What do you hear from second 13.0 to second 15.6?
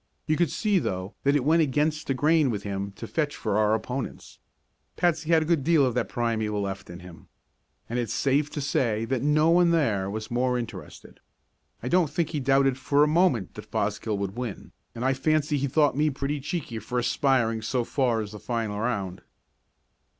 a moment that Fosgill would win, and I fancy